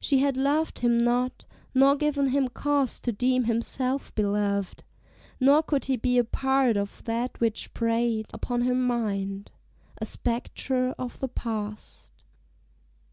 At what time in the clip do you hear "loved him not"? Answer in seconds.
0.36-1.44